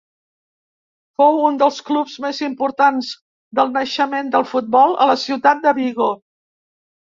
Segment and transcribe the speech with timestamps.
[1.21, 3.13] Fou un dels clubs més importants
[3.61, 6.11] del naixement del futbol a la ciutat de Vigo.